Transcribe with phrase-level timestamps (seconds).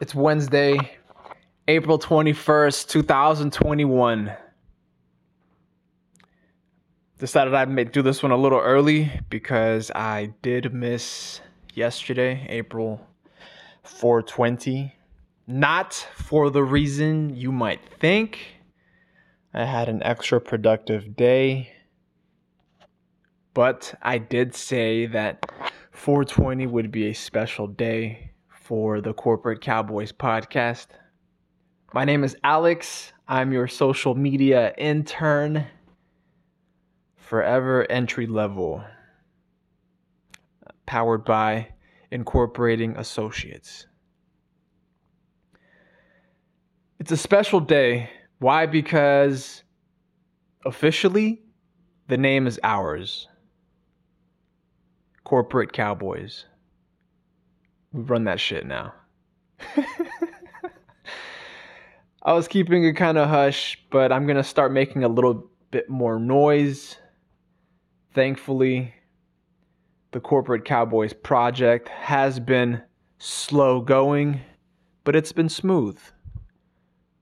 [0.00, 0.76] It's Wednesday,
[1.68, 4.32] April 21st, 2021.
[7.16, 11.40] Decided I'd do this one a little early because I did miss
[11.74, 13.06] yesterday, April
[13.84, 14.92] 420.
[15.46, 18.40] Not for the reason you might think.
[19.54, 21.72] I had an extra productive day.
[23.54, 25.48] But I did say that
[25.92, 28.33] 420 would be a special day
[28.64, 30.86] for the Corporate Cowboys podcast.
[31.92, 33.12] My name is Alex.
[33.28, 35.66] I'm your social media intern,
[37.14, 38.82] forever entry level,
[40.86, 41.68] powered by
[42.10, 43.86] Incorporating Associates.
[46.98, 48.08] It's a special day.
[48.38, 48.64] Why?
[48.64, 49.62] Because
[50.64, 51.42] officially,
[52.08, 53.28] the name is ours
[55.22, 56.46] Corporate Cowboys.
[57.94, 58.92] We run that shit now.
[62.24, 65.48] I was keeping it kind of hush, but I'm going to start making a little
[65.70, 66.96] bit more noise.
[68.12, 68.92] Thankfully,
[70.10, 72.82] the Corporate Cowboys project has been
[73.18, 74.40] slow going,
[75.04, 76.00] but it's been smooth.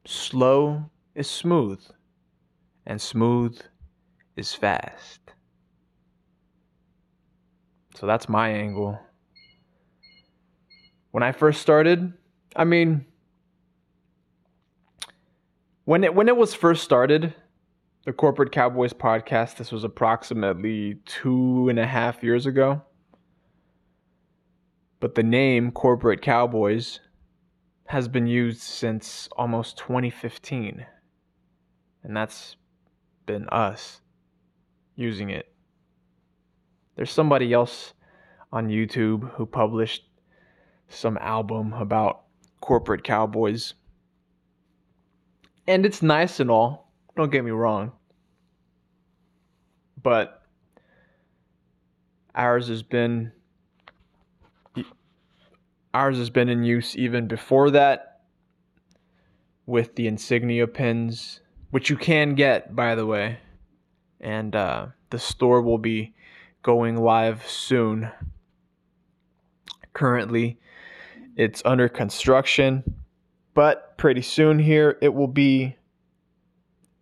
[0.06, 1.82] Slow is smooth,
[2.86, 3.60] and smooth
[4.36, 5.20] is fast.
[7.94, 8.98] So that's my angle
[11.12, 12.12] when I first started,
[12.56, 13.06] I mean,
[15.84, 17.34] when it when it was first started,
[18.04, 19.56] the Corporate Cowboys podcast.
[19.56, 22.82] This was approximately two and a half years ago.
[25.00, 27.00] But the name Corporate Cowboys
[27.86, 30.86] has been used since almost 2015.
[32.04, 32.56] And that's
[33.26, 34.00] been us
[34.96, 35.52] using it.
[36.96, 37.94] There's somebody else
[38.52, 40.04] on YouTube who published
[40.94, 42.22] some album about
[42.60, 43.74] corporate cowboys.
[45.66, 47.92] And it's nice and all, don't get me wrong.
[50.02, 50.42] But
[52.34, 53.32] ours has been
[55.94, 58.22] ours has been in use even before that
[59.66, 63.38] with the insignia pins, which you can get by the way.
[64.20, 66.14] And uh, the store will be
[66.62, 68.10] going live soon.
[69.92, 70.58] Currently,
[71.36, 72.82] it's under construction,
[73.54, 75.76] but pretty soon here it will be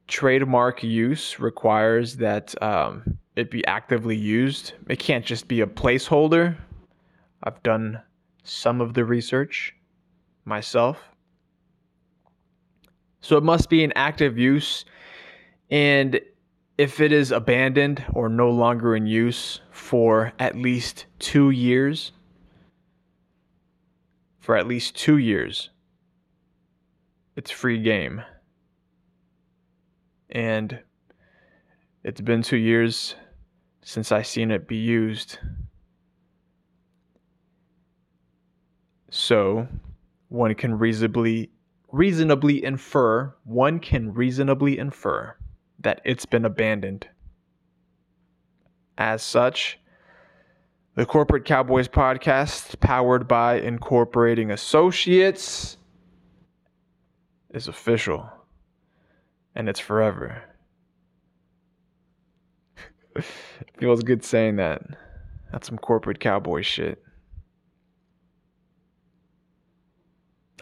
[0.08, 4.72] trademark use requires that um, it be actively used.
[4.88, 6.56] It can't just be a placeholder.
[7.42, 8.02] I've done
[8.42, 9.74] some of the research
[10.44, 10.98] myself.
[13.20, 14.84] So it must be in active use.
[15.70, 16.20] And
[16.78, 22.12] if it is abandoned or no longer in use for at least two years,
[24.48, 25.68] for at least two years.
[27.36, 28.22] It's free game.
[30.30, 30.80] And
[32.02, 33.14] it's been two years
[33.82, 35.38] since I've seen it be used.
[39.10, 39.68] So
[40.30, 41.50] one can reasonably
[41.92, 45.36] reasonably infer, one can reasonably infer
[45.80, 47.06] that it's been abandoned.
[48.96, 49.78] As such,
[50.98, 55.76] the Corporate Cowboys podcast, powered by Incorporating Associates,
[57.50, 58.28] is official
[59.54, 60.42] and it's forever.
[63.78, 64.82] Feels good saying that.
[65.52, 67.00] That's some corporate cowboy shit.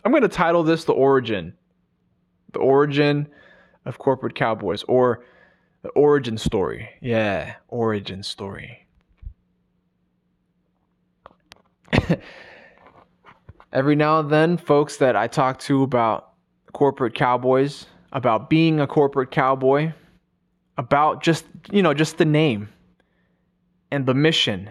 [0.05, 1.55] I'm going to title this The Origin.
[2.53, 3.27] The Origin
[3.87, 5.25] of Corporate Cowboys or
[5.81, 6.91] The Origin Story.
[7.01, 8.86] Yeah, Origin Story.
[13.73, 16.33] every now and then, folks that I talk to about
[16.73, 19.93] corporate cowboys, about being a corporate cowboy,
[20.79, 22.69] about just, you know, just the name
[23.91, 24.71] and the mission,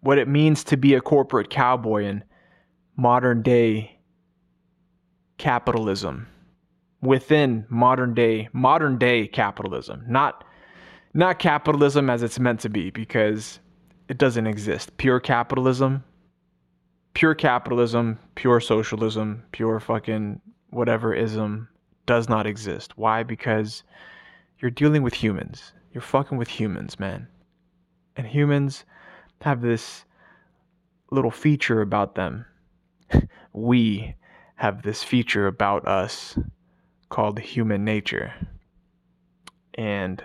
[0.00, 2.24] what it means to be a corporate cowboy in
[2.96, 3.98] modern day
[5.38, 6.26] capitalism
[7.00, 10.44] within modern day modern day capitalism not
[11.14, 13.58] not capitalism as it's meant to be because
[14.10, 14.96] it doesn't exist.
[14.98, 16.04] Pure capitalism
[17.14, 20.40] pure capitalism pure socialism pure fucking
[20.70, 21.68] whatever ism
[22.06, 22.98] does not exist.
[22.98, 23.22] Why?
[23.22, 23.84] Because
[24.58, 25.72] you're dealing with humans.
[25.92, 27.28] You're fucking with humans man.
[28.16, 28.84] And humans
[29.42, 30.04] have this
[31.10, 32.44] little feature about them.
[33.52, 34.14] We
[34.56, 36.38] have this feature about us
[37.08, 38.32] called human nature.
[39.74, 40.22] And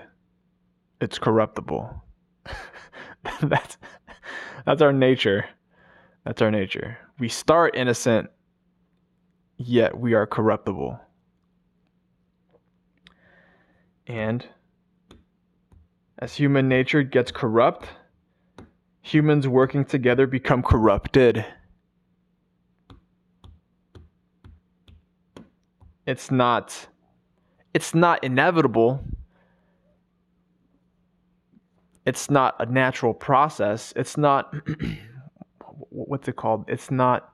[1.02, 2.05] it's corruptible.
[3.42, 3.78] that's
[4.66, 5.46] that's our nature.
[6.26, 6.98] That's our nature.
[7.20, 8.30] We start innocent,
[9.58, 11.00] yet we are corruptible.
[14.08, 14.46] And
[16.20, 17.88] as human nature gets corrupt,
[19.02, 21.46] humans working together become corrupted.
[26.06, 26.88] it's not
[27.74, 29.04] it's not inevitable
[32.06, 33.94] it's not a natural process.
[33.96, 34.54] It's not
[35.90, 36.66] what's it called?
[36.68, 37.32] It's not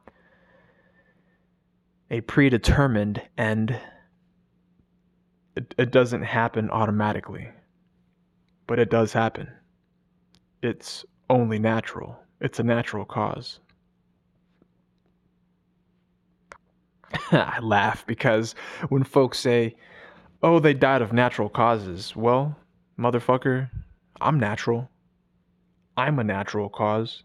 [2.10, 3.78] a predetermined end.
[5.56, 7.50] It, it doesn't happen automatically
[8.72, 9.50] but it does happen.
[10.64, 12.18] It's only natural.
[12.40, 13.60] It's a natural cause.
[17.34, 18.56] I laugh because
[18.88, 19.76] when folks say,
[20.42, 22.56] oh, they died of natural causes, well,
[22.98, 23.70] motherfucker,
[24.22, 24.90] I'm natural.
[25.98, 27.24] I'm a natural cause.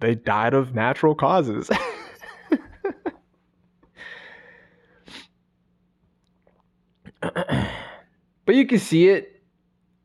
[0.00, 1.68] They died of natural causes.
[7.20, 9.42] but you can see it,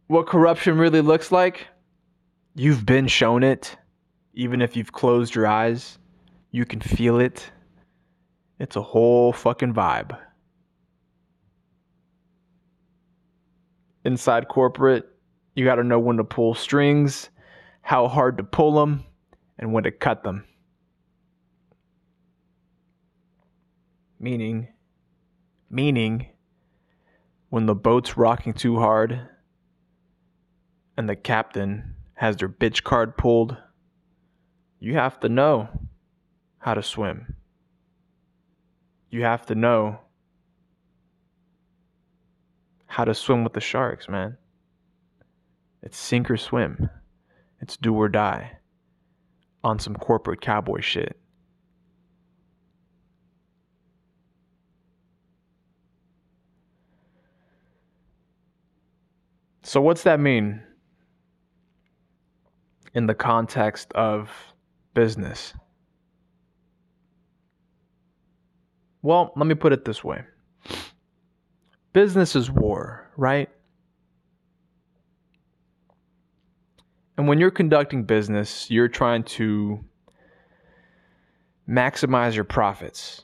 [0.08, 1.68] what corruption really looks like.
[2.56, 3.78] You've been shown it.
[4.34, 5.98] Even if you've closed your eyes,
[6.52, 7.50] you can feel it.
[8.60, 10.18] It's a whole fucking vibe.
[14.04, 15.15] Inside corporate,
[15.56, 17.30] you got to know when to pull strings,
[17.82, 19.04] how hard to pull them,
[19.58, 20.46] and when to cut them.
[24.20, 24.68] Meaning,
[25.70, 26.28] meaning,
[27.50, 29.20] when the boat's rocking too hard
[30.98, 33.58] and the captain has their bitch card pulled,
[34.80, 35.68] you have to know
[36.60, 37.36] how to swim
[39.16, 39.98] you have to know
[42.86, 44.38] how to swim with the sharks, man.
[45.86, 46.90] It's sink or swim.
[47.62, 48.58] It's do or die
[49.64, 51.18] on some corporate cowboy shit.
[59.64, 60.62] So, what's that mean
[62.94, 64.30] in the context of
[64.94, 65.54] business?
[69.02, 70.24] Well, let me put it this way
[71.94, 73.50] business is war, right?
[77.18, 79.84] And when you're conducting business, you're trying to
[81.68, 83.24] maximize your profits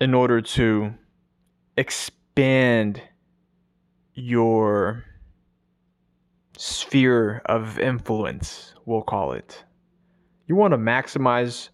[0.00, 0.94] in order to
[1.76, 3.02] expand
[4.14, 5.04] your
[6.56, 9.64] sphere of influence, we'll call it.
[10.46, 11.70] You want to maximize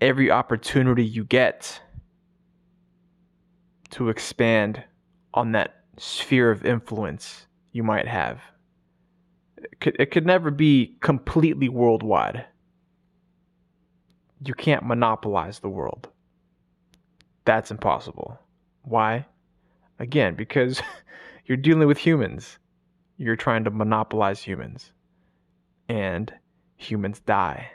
[0.00, 1.80] every opportunity you get
[3.90, 4.84] to expand
[5.34, 8.40] on that sphere of influence you might have.
[9.62, 12.46] It could, it could never be completely worldwide.
[14.44, 16.08] You can't monopolize the world.
[17.44, 18.38] That's impossible.
[18.82, 19.26] Why?
[19.98, 20.80] Again, because
[21.46, 22.58] you're dealing with humans.
[23.16, 24.92] You're trying to monopolize humans.
[25.88, 26.32] And
[26.76, 27.70] humans die.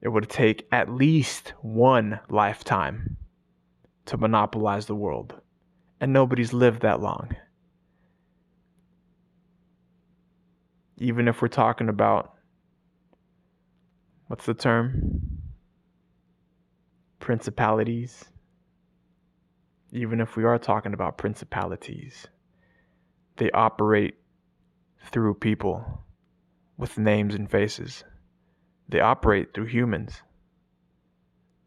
[0.00, 3.16] It would take at least one lifetime
[4.06, 5.34] to monopolize the world.
[6.00, 7.36] And nobody's lived that long.
[11.02, 12.32] Even if we're talking about,
[14.28, 15.20] what's the term?
[17.18, 18.24] Principalities.
[19.90, 22.28] Even if we are talking about principalities,
[23.36, 24.14] they operate
[25.06, 26.04] through people
[26.76, 28.04] with names and faces.
[28.88, 30.22] They operate through humans.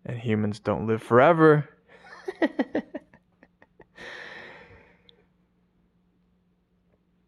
[0.06, 1.68] And humans don't live forever.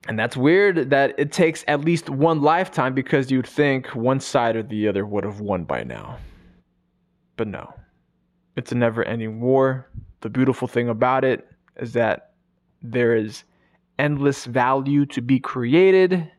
[0.07, 4.55] And that's weird that it takes at least one lifetime because you'd think one side
[4.55, 6.17] or the other would have won by now.
[7.35, 7.73] But no,
[8.55, 9.89] it's a never ending war.
[10.21, 12.31] The beautiful thing about it is that
[12.81, 13.43] there is
[13.99, 16.31] endless value to be created,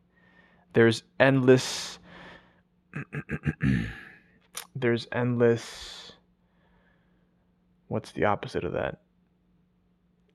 [0.72, 1.98] there's endless.
[4.76, 6.12] there's endless.
[7.88, 9.00] What's the opposite of that?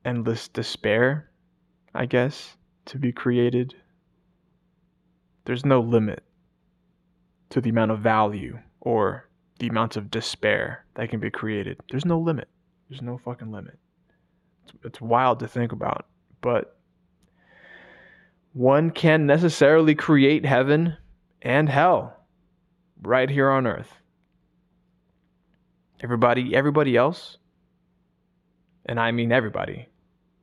[0.05, 1.29] Endless despair,
[1.95, 3.75] I guess to be created.
[5.45, 6.23] There's no limit
[7.49, 11.79] to the amount of value or the amount of despair that can be created.
[11.89, 12.47] There's no limit.
[12.89, 13.77] There's no fucking limit.
[14.63, 16.07] It's, it's wild to think about,
[16.41, 16.77] but
[18.53, 20.97] one can necessarily create heaven
[21.41, 22.15] and hell
[23.01, 23.91] right here on earth.
[26.01, 27.37] Everybody everybody else
[28.85, 29.87] and I mean everybody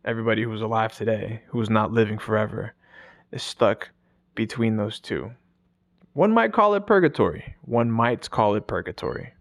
[0.04, 2.75] everybody who's alive today, who's not living forever,
[3.33, 3.90] is stuck
[4.35, 5.30] between those two.
[6.12, 7.54] One might call it purgatory.
[7.62, 9.33] One might call it purgatory.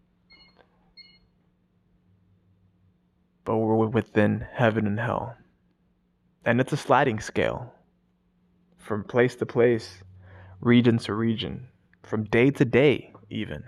[3.43, 5.35] But we're within heaven and hell.
[6.45, 7.73] And it's a sliding scale
[8.77, 10.03] from place to place,
[10.61, 11.67] region to region,
[12.03, 13.63] from day to day, even.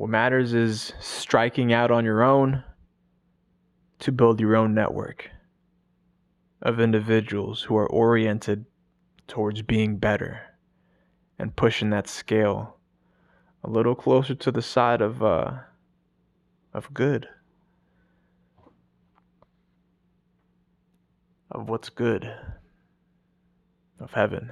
[0.00, 2.64] What matters is striking out on your own
[3.98, 5.28] to build your own network
[6.62, 8.64] of individuals who are oriented
[9.28, 10.40] towards being better
[11.38, 12.78] and pushing that scale
[13.62, 15.52] a little closer to the side of uh,
[16.72, 17.28] of good.
[21.50, 22.34] Of what's good.
[23.98, 24.50] Of heaven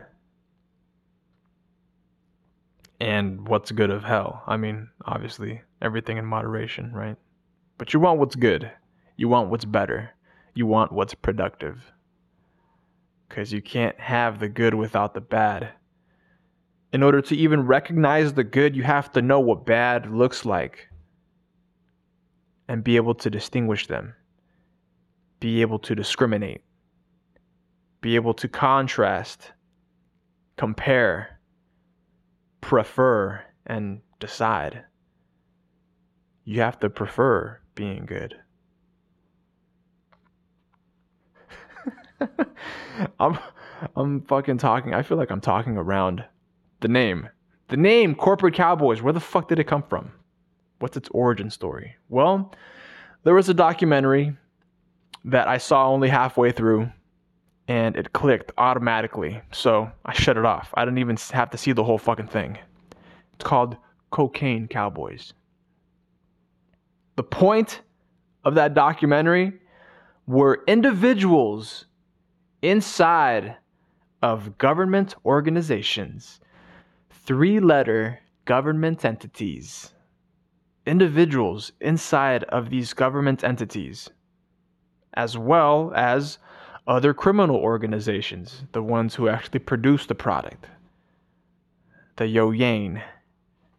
[3.01, 4.43] and what's good of hell.
[4.47, 7.17] I mean, obviously, everything in moderation, right?
[7.77, 8.71] But you want what's good.
[9.17, 10.11] You want what's better.
[10.55, 11.93] You want what's productive.
[13.29, 15.71] Because you can't have the good without the bad.
[16.93, 20.89] In order to even recognize the good, you have to know what bad looks like
[22.67, 24.15] and be able to distinguish them,
[25.41, 26.63] be able to discriminate,
[28.01, 29.53] be able to contrast,
[30.57, 31.38] compare
[32.61, 34.85] prefer and decide.
[36.45, 38.37] You have to prefer being good.
[43.21, 43.39] I'm
[43.95, 44.95] I'm fucking talking.
[44.95, 46.25] I feel like I'm talking around
[46.81, 47.29] the name.
[47.69, 50.13] The name Corporate Cowboys, where the fuck did it come from?
[50.79, 51.97] What's its origin story?
[52.09, 52.55] Well,
[53.25, 54.37] there was a documentary
[55.25, 56.91] that I saw only halfway through
[57.69, 59.41] and it clicked automatically.
[59.53, 60.73] So I shut it off.
[60.75, 62.59] I didn't even have to see the whole fucking thing.
[63.35, 63.77] It's called
[64.11, 65.35] Cocaine Cowboys.
[67.17, 67.83] The point
[68.45, 69.53] of that documentary
[70.27, 71.85] were individuals
[72.63, 73.57] inside
[74.23, 76.41] of government organizations,
[77.11, 79.93] three letter government entities,
[80.87, 84.09] individuals inside of these government entities,
[85.15, 86.39] as well as
[86.89, 90.67] other criminal organizations, the ones who actually produce the product.
[92.17, 93.03] The Yo Yang,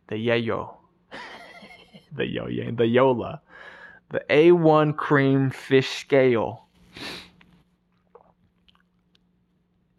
[0.07, 0.75] the Yayo,
[2.15, 3.41] the Yo Yang, the Yola,
[4.11, 6.67] the A1 cream fish scale.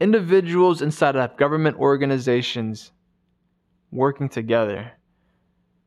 [0.00, 2.92] Individuals inside of government organizations
[3.90, 4.92] working together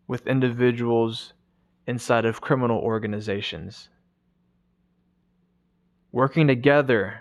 [0.07, 1.33] with individuals
[1.87, 3.87] inside of criminal organizations
[6.13, 7.19] working together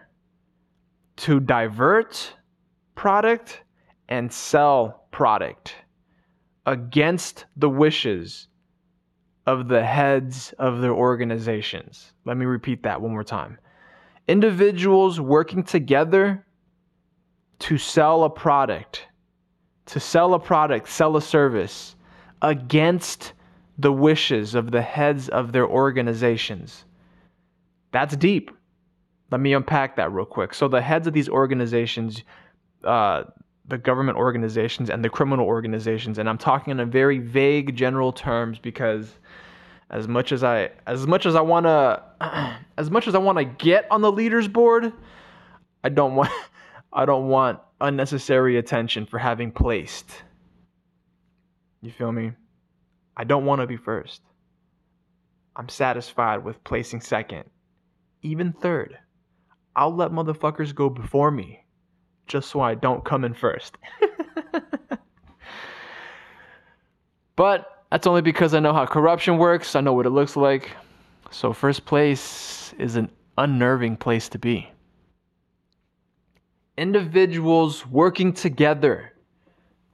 [1.16, 2.34] to divert
[2.94, 3.62] product
[4.08, 5.74] and sell product
[6.66, 8.48] against the wishes
[9.46, 12.12] of the heads of their organizations.
[12.26, 13.58] Let me repeat that one more time.
[14.28, 16.46] Individuals working together
[17.60, 19.06] to sell a product,
[19.86, 21.96] to sell a product, sell a service
[22.42, 23.32] against
[23.78, 26.84] the wishes of the heads of their organizations.
[27.90, 28.50] That's deep.
[29.32, 30.52] Let me unpack that real quick.
[30.52, 32.22] So the heads of these organizations,
[32.84, 33.24] uh,
[33.66, 38.12] the government organizations and the criminal organizations, and I'm talking in a very vague general
[38.12, 39.16] terms because
[39.88, 41.64] as much as I as much as I want
[42.20, 44.92] to as much as I want to get on the leaders board,
[45.82, 46.30] I don't want
[46.92, 50.10] I don't want unnecessary attention for having placed.
[51.80, 52.32] You feel me?
[53.16, 54.20] I don't want to be first.
[55.56, 57.44] I'm satisfied with placing second,
[58.20, 58.98] even third.
[59.74, 61.64] I'll let motherfuckers go before me
[62.26, 63.76] just so I don't come in first.
[67.36, 70.70] but that's only because I know how corruption works, I know what it looks like.
[71.30, 74.68] So, first place is an unnerving place to be.
[76.76, 79.12] Individuals working together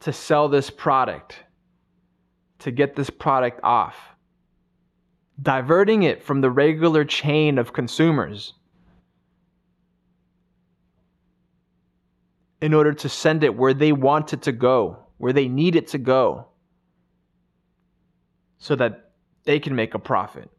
[0.00, 1.37] to sell this product,
[2.61, 3.97] to get this product off,
[5.42, 8.54] diverting it from the regular chain of consumers
[12.60, 15.88] in order to send it where they want it to go, where they need it
[15.88, 16.48] to go,
[18.58, 19.12] so that
[19.44, 20.50] they can make a profit.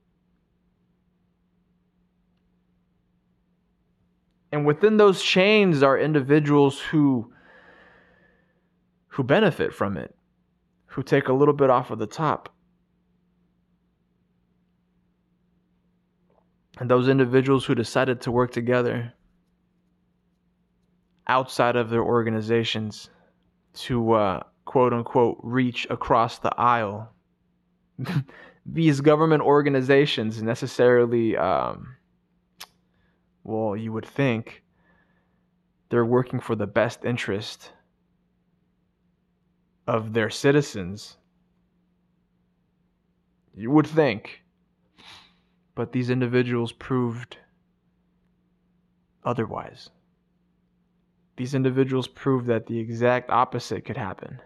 [4.51, 7.33] And within those chains are individuals who
[9.09, 10.15] who benefit from it,
[10.85, 12.55] who take a little bit off of the top.
[16.79, 19.13] And those individuals who decided to work together
[21.27, 23.09] outside of their organizations
[23.73, 27.11] to uh, quote unquote reach across the aisle.
[28.65, 31.95] These government organizations necessarily, um,
[33.43, 34.63] well, you would think
[35.89, 37.71] they're working for the best interest
[39.87, 41.17] of their citizens.
[43.55, 44.43] You would think.
[45.73, 47.37] But these individuals proved
[49.23, 49.89] otherwise.
[51.39, 54.41] These individuals proved that the exact opposite could happen.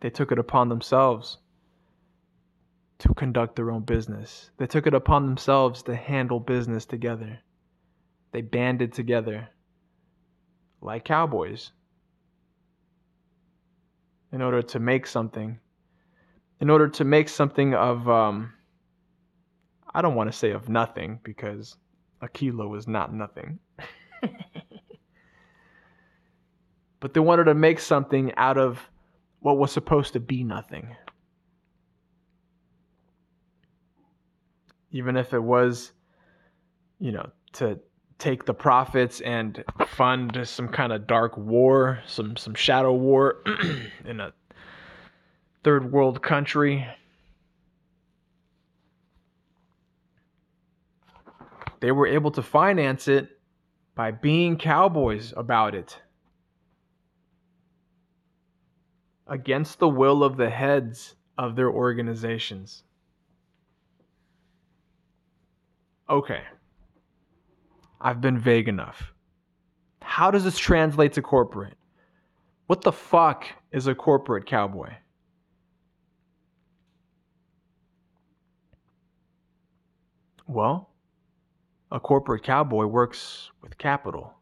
[0.00, 1.38] They took it upon themselves
[2.98, 4.50] to conduct their own business.
[4.58, 7.38] They took it upon themselves to handle business together.
[8.32, 9.48] They banded together
[10.82, 11.72] like cowboys
[14.30, 15.58] in order to make something.
[16.60, 18.52] In order to make something of, um,
[19.94, 21.78] I don't want to say of nothing because
[22.20, 23.58] a kilo is not nothing.
[27.00, 28.78] But they wanted to make something out of
[29.40, 30.94] what was supposed to be nothing.
[34.92, 35.92] Even if it was,
[36.98, 37.80] you know, to
[38.18, 43.42] take the profits and fund some kind of dark war, some some shadow war
[44.04, 44.32] in a
[45.64, 46.86] third world country.
[51.80, 53.38] They were able to finance it
[53.94, 55.98] by being cowboys about it.
[59.30, 62.82] Against the will of the heads of their organizations.
[66.10, 66.42] Okay.
[68.00, 69.14] I've been vague enough.
[70.02, 71.76] How does this translate to corporate?
[72.66, 74.90] What the fuck is a corporate cowboy?
[80.48, 80.90] Well,
[81.92, 84.34] a corporate cowboy works with capital,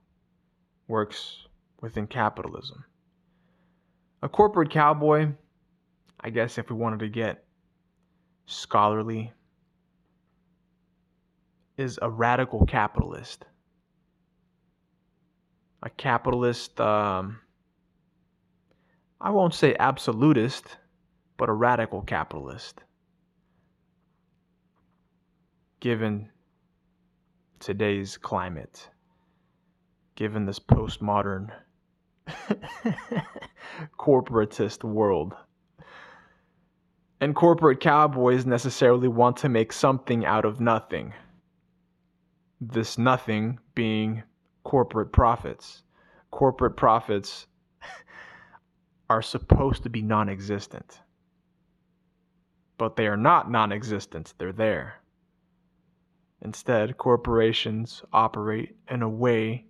[0.86, 1.46] works
[1.82, 2.84] within capitalism.
[4.20, 5.28] A corporate cowboy,
[6.20, 7.44] I guess if we wanted to get
[8.46, 9.32] scholarly,
[11.76, 13.44] is a radical capitalist.
[15.84, 17.38] A capitalist, um,
[19.20, 20.76] I won't say absolutist,
[21.36, 22.82] but a radical capitalist.
[25.78, 26.28] Given
[27.60, 28.88] today's climate,
[30.16, 31.52] given this postmodern
[33.98, 35.34] corporatist world.
[37.20, 41.14] And corporate cowboys necessarily want to make something out of nothing.
[42.60, 44.22] This nothing being
[44.64, 45.82] corporate profits.
[46.30, 47.46] Corporate profits
[49.10, 51.00] are supposed to be non existent.
[52.76, 55.00] But they are not non existent, they're there.
[56.40, 59.66] Instead, corporations operate in a way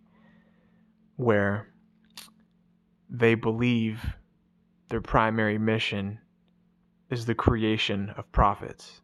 [1.17, 1.69] where
[3.09, 4.15] they believe
[4.89, 6.19] their primary mission
[7.11, 9.01] is the creation of profits.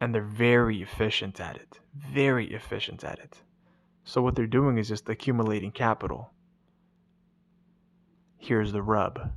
[0.00, 1.80] And they're very efficient at it.
[1.94, 3.42] Very efficient at it.
[4.04, 6.30] So, what they're doing is just accumulating capital.
[8.36, 9.32] Here's the rub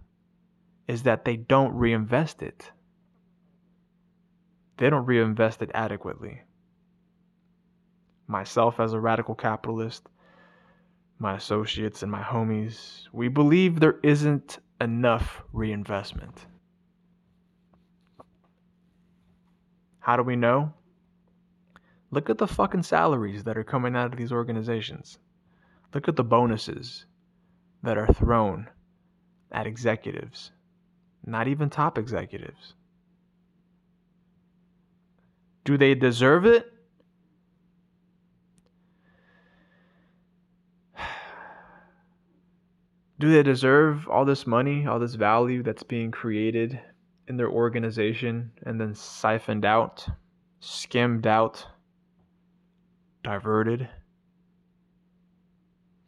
[0.88, 2.72] is that they don't reinvest it.
[4.78, 6.42] They don't reinvest it adequately
[8.28, 10.08] myself as a radical capitalist,
[11.20, 16.46] my associates and my homies, we believe there isn't enough reinvestment.
[20.00, 20.74] How do we know?
[22.12, 25.20] Look at the fucking salaries that are coming out of these organizations.
[25.94, 27.06] Look at the bonuses
[27.84, 28.70] that are thrown
[29.52, 30.52] at executives,
[31.26, 32.76] not even top executives.
[35.66, 36.72] Do they deserve it?
[43.20, 46.80] Do they deserve all this money, all this value that's being created
[47.28, 50.08] in their organization and then siphoned out
[50.60, 51.66] skimmed out,
[53.24, 53.90] diverted.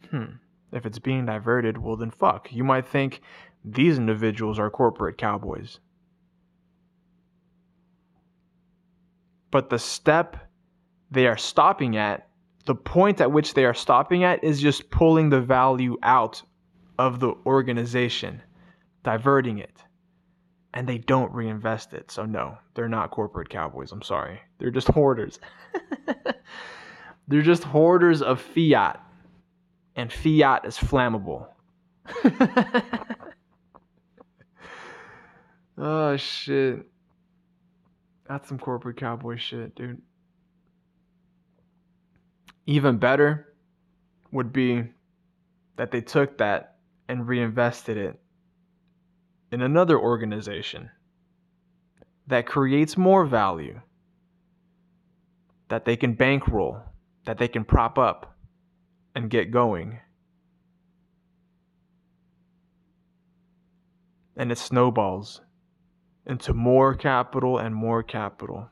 [0.10, 0.38] Hmm.
[0.72, 2.52] If it's being diverted, well, then fuck.
[2.52, 3.22] You might think
[3.66, 5.80] these individuals are corporate cowboys.
[9.52, 10.38] But the step
[11.10, 12.28] they are stopping at,
[12.66, 16.44] the point at which they are stopping at, is just pulling the value out
[17.00, 18.44] of the organization,
[19.04, 19.82] diverting it.
[20.74, 22.12] And they don't reinvest it.
[22.12, 23.92] So, no, they're not corporate cowboys.
[23.92, 24.40] I'm sorry.
[24.60, 25.40] They're just hoarders.
[27.28, 29.02] they're just hoarders of fiat.
[29.96, 31.48] And fiat is flammable.
[35.78, 36.86] oh, shit.
[38.28, 40.02] That's some corporate cowboy shit, dude.
[42.68, 43.54] Even better
[44.32, 44.84] would be
[45.78, 46.76] that they took that
[47.10, 48.20] and reinvested it
[49.52, 50.92] in another organization
[52.28, 53.82] that creates more value,
[55.70, 56.80] that they can bankroll,
[57.26, 58.38] that they can prop up
[59.16, 60.00] and get going.
[64.38, 65.42] And it snowballs
[66.28, 68.70] into more capital and more capital.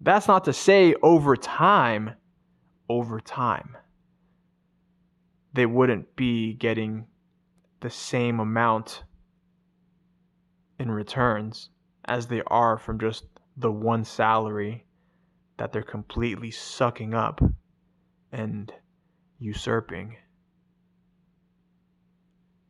[0.00, 2.12] That's not to say over time,
[2.88, 3.76] over time,
[5.52, 7.06] they wouldn't be getting
[7.80, 9.04] the same amount
[10.78, 11.70] in returns
[12.04, 13.24] as they are from just
[13.56, 14.84] the one salary
[15.56, 17.40] that they're completely sucking up
[18.32, 18.72] and
[19.38, 20.16] usurping.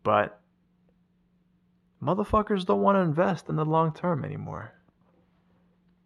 [0.03, 0.41] But
[2.03, 4.73] motherfuckers don't want to invest in the long term anymore.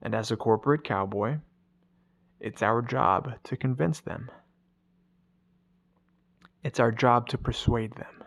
[0.03, 1.39] And as a corporate cowboy,
[2.41, 4.29] it's our job to convince them.
[6.63, 8.25] It's our job to persuade them.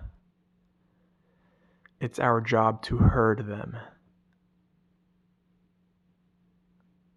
[1.99, 3.77] It's our job to herd them.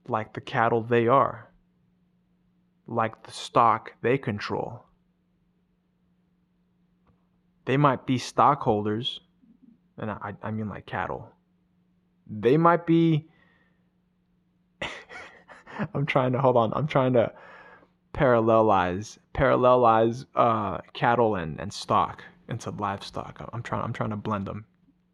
[0.07, 1.51] Like the cattle they are,
[2.87, 4.85] like the stock they control.
[7.67, 9.21] They might be stockholders
[9.99, 11.29] and I, I mean like cattle.
[12.27, 13.29] They might be.
[15.95, 16.73] I'm trying to hold on.
[16.75, 17.33] I'm trying to
[18.19, 23.49] parallelize parallelize uh, cattle and, and stock into livestock.
[23.53, 24.65] I'm trying I'm trying to blend them.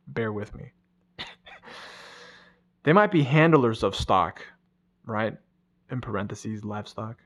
[0.09, 0.73] Bear with me.
[2.85, 4.43] they might be handlers of stock,
[5.05, 5.37] right?
[5.91, 7.19] In parentheses, livestock.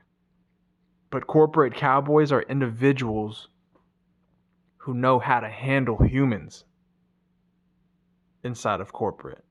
[1.11, 3.47] But corporate cowboys are individuals
[4.77, 6.65] who know how to handle humans
[8.43, 9.43] inside of corporate.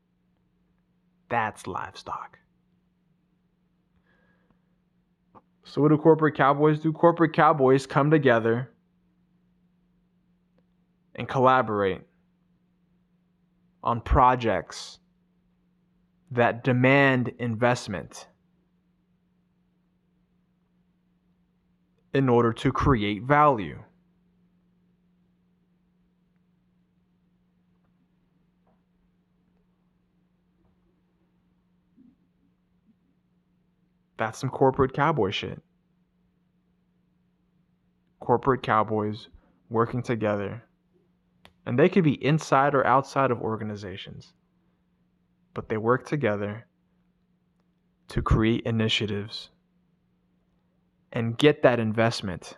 [1.28, 2.38] That's livestock.
[5.68, 6.92] So, what do corporate cowboys do?
[6.92, 8.70] Corporate cowboys come together
[11.14, 12.00] and collaborate
[13.82, 14.98] on projects
[16.30, 18.28] that demand investment
[22.14, 23.78] in order to create value.
[34.18, 35.62] That's some corporate cowboy shit.
[38.20, 39.28] Corporate cowboys
[39.70, 40.64] working together.
[41.64, 44.32] And they could be inside or outside of organizations.
[45.54, 46.66] But they work together
[48.08, 49.50] to create initiatives
[51.12, 52.56] and get that investment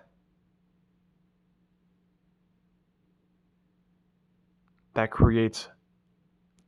[4.95, 5.69] that creates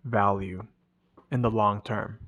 [0.04, 0.66] value
[1.30, 2.18] in the long term.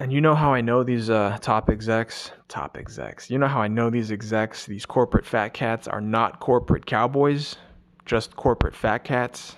[0.00, 2.32] And you know how I know these uh, top execs?
[2.48, 3.30] Top execs.
[3.30, 7.56] You know how I know these execs, these corporate fat cats, are not corporate cowboys,
[8.04, 9.54] just corporate fat cats?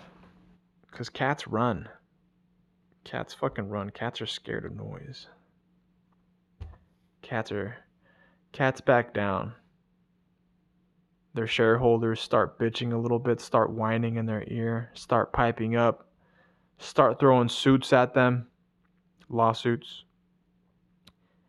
[0.91, 1.89] Because cats run.
[3.05, 3.91] Cats fucking run.
[3.91, 5.27] Cats are scared of noise.
[7.23, 7.79] Cats are.
[8.53, 9.55] Cats back down.
[11.33, 16.09] Their shareholders start bitching a little bit, start whining in their ear, start piping up,
[16.79, 18.49] start throwing suits at them,
[19.29, 20.05] lawsuits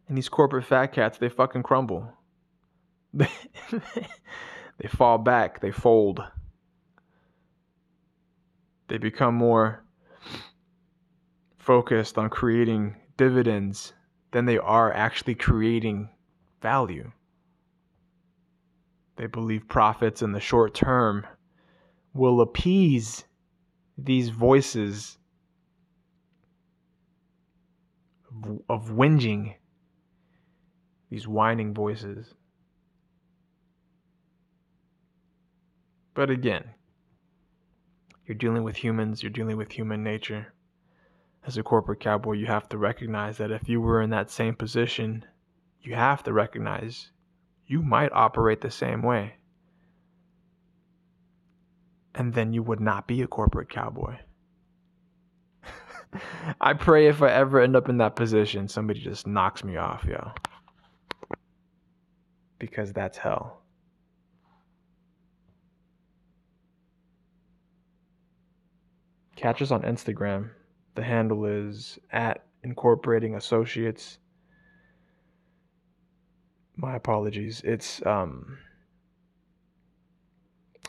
[0.07, 2.11] and these corporate fat cats, they fucking crumble.
[3.13, 3.27] they
[4.89, 6.21] fall back, they fold.
[8.87, 9.83] They become more
[11.57, 13.93] focused on creating dividends
[14.31, 16.09] than they are actually creating
[16.61, 17.11] value.
[19.17, 21.25] They believe profits in the short term
[22.13, 23.25] will appease
[23.97, 25.17] these voices
[28.31, 29.55] of, of whinging
[31.09, 32.33] these whining voices.
[36.13, 36.65] But again,
[38.25, 40.53] You're dealing with humans, you're dealing with human nature.
[41.45, 44.55] As a corporate cowboy, you have to recognize that if you were in that same
[44.55, 45.25] position,
[45.81, 47.11] you have to recognize
[47.67, 49.35] you might operate the same way.
[52.15, 54.17] And then you would not be a corporate cowboy.
[56.61, 60.05] I pray if I ever end up in that position, somebody just knocks me off,
[60.05, 60.31] yo.
[62.59, 63.61] Because that's hell.
[69.35, 70.49] Catch us on Instagram.
[70.95, 74.17] The handle is at incorporating associates.
[76.75, 77.61] My apologies.
[77.63, 78.57] It's um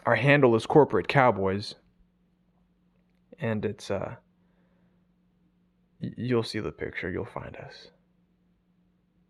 [0.06, 1.74] our handle is corporate cowboys
[3.38, 4.14] and it's uh
[6.00, 7.88] you'll see the picture, you'll find us.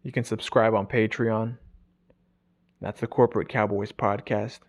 [0.02, 1.58] You can subscribe on Patreon.
[2.80, 4.60] That's the Corporate Cowboys podcast.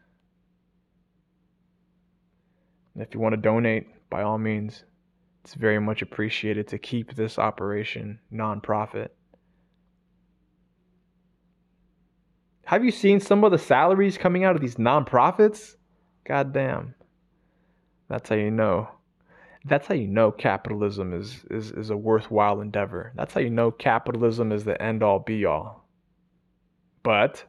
[2.94, 4.84] And if you want to donate, by all means,
[5.44, 9.10] it's very much appreciated to keep this operation nonprofit.
[12.66, 15.76] Have you seen some of the salaries coming out of these nonprofits?
[16.26, 16.96] God damn.
[18.10, 18.90] That's how you know
[19.66, 23.12] that's how you know capitalism is, is, is a worthwhile endeavor.
[23.16, 25.88] That's how you know capitalism is the end all be all.
[27.04, 27.44] But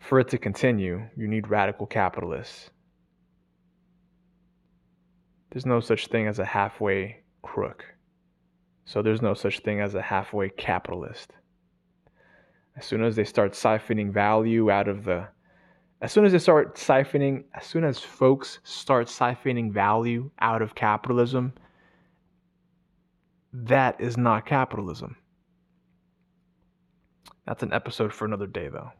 [0.00, 2.70] for it to continue, you need radical capitalists.
[5.50, 7.84] There's no such thing as a halfway crook.
[8.84, 11.32] So there's no such thing as a halfway capitalist.
[12.76, 15.28] As soon as they start siphoning value out of the
[16.02, 20.74] as soon as they start siphoning, as soon as folks start siphoning value out of
[20.74, 21.52] capitalism,
[23.52, 25.16] that is not capitalism.
[27.46, 28.92] That's an episode for another day, though.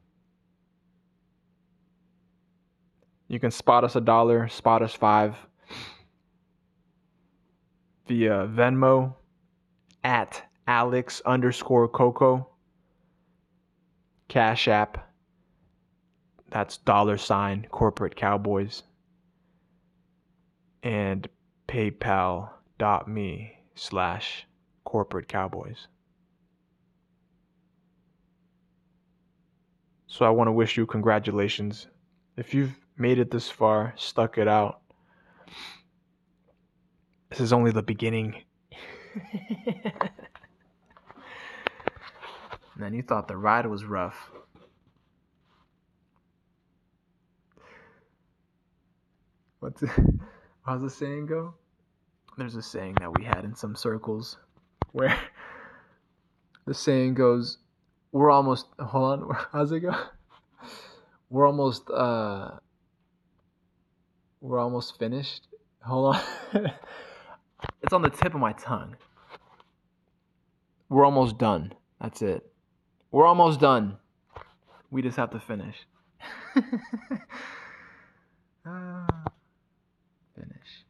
[3.31, 5.37] You can spot us a dollar, spot us five
[8.09, 9.15] via Venmo
[10.03, 12.49] at Alex underscore Coco,
[14.29, 15.11] Cash App
[16.51, 18.83] that's dollar sign corporate cowboys.
[20.83, 21.29] And
[21.69, 24.47] paypal.me slash
[24.85, 25.87] corporate cowboys.
[30.09, 31.87] So I want to wish you congratulations.
[32.37, 34.81] If you've made it this far, stuck it out,
[37.31, 38.43] this is only the beginning.
[42.77, 44.31] Man, you thought the ride was rough.
[49.61, 49.91] What's it,
[50.67, 51.55] how's the saying go?
[52.37, 54.39] There's a saying that we had in some circles
[54.93, 55.17] where
[56.67, 57.59] the saying goes,
[58.13, 59.95] "We're almost hold on, how's it go?
[61.29, 62.59] We're almost uh,
[64.41, 65.49] we're almost finished.
[65.83, 66.23] Hold on.
[67.83, 68.97] it's on the tip of my tongue.
[70.89, 71.73] We're almost done.
[72.01, 72.51] That's it.
[73.11, 73.97] We're almost done.
[74.91, 75.77] We just have to finish.
[76.57, 76.63] uh,
[80.35, 80.85] finish.